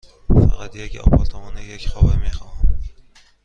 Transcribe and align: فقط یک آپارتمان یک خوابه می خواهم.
فقط 0.49 0.75
یک 0.75 0.95
آپارتمان 0.95 1.57
یک 1.57 1.87
خوابه 1.87 2.15
می 2.15 2.31
خواهم. 2.31 2.67